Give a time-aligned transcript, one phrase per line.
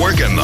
[0.00, 0.43] Working the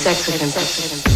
[0.00, 1.09] sex with him.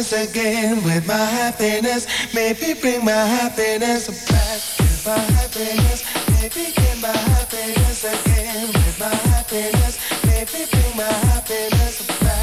[0.00, 2.06] Again with my happiness.
[2.34, 6.02] Maybe bring my happiness back with my happiness.
[6.40, 9.98] Maybe get my happiness again with my happiness.
[10.24, 12.40] Maybe bring my happiness back.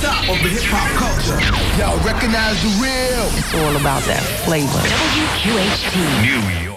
[0.00, 1.38] top of the hip hop culture.
[1.78, 3.26] Y'all recognize the real.
[3.36, 5.09] It's all about that flavor.
[5.30, 6.22] WQHT.
[6.22, 6.69] New York.